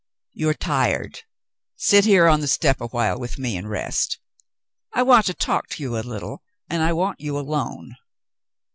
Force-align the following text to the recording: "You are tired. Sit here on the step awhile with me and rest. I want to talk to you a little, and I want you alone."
"You 0.33 0.49
are 0.49 0.55
tired. 0.55 1.19
Sit 1.75 2.05
here 2.05 2.27
on 2.27 2.39
the 2.39 2.47
step 2.47 2.81
awhile 2.81 3.19
with 3.19 3.37
me 3.37 3.55
and 3.55 3.69
rest. 3.69 4.17
I 4.93 5.03
want 5.03 5.27
to 5.27 5.35
talk 5.35 5.67
to 5.67 5.83
you 5.83 5.95
a 5.95 6.01
little, 6.01 6.41
and 6.67 6.81
I 6.81 6.91
want 6.91 7.21
you 7.21 7.37
alone." 7.37 7.97